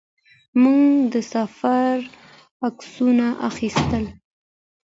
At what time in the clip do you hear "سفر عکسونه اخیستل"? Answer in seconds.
1.33-4.05